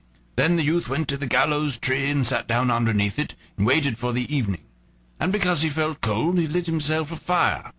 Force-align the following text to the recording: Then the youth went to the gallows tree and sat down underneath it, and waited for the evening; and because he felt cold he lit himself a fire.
Then 0.35 0.55
the 0.55 0.63
youth 0.63 0.89
went 0.89 1.07
to 1.09 1.15
the 1.17 1.27
gallows 1.27 1.77
tree 1.77 2.09
and 2.09 2.25
sat 2.25 2.47
down 2.47 2.71
underneath 2.71 3.19
it, 3.19 3.35
and 3.55 3.67
waited 3.67 3.99
for 3.99 4.11
the 4.13 4.25
evening; 4.35 4.63
and 5.19 5.31
because 5.31 5.61
he 5.61 5.69
felt 5.69 6.01
cold 6.01 6.39
he 6.39 6.47
lit 6.47 6.65
himself 6.65 7.11
a 7.11 7.15
fire. 7.15 7.69